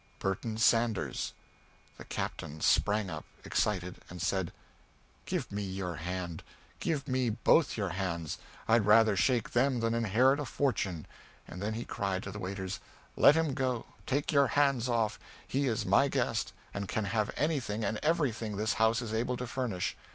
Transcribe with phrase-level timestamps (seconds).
[0.17, 1.35] "Burton Sanders."
[1.97, 4.51] The Captain sprang up, excited, and said,
[5.27, 6.41] "Give me your hand!
[6.79, 8.39] Give me both your hands!
[8.67, 11.05] I'd rather shake them than inherit a fortune!"
[11.47, 12.79] and then he cried to the waiters,
[13.15, 13.85] "Let him go!
[14.07, 15.19] take your hands off!
[15.47, 19.45] He is my guest, and can have anything and everything this house is able to
[19.45, 19.95] furnish.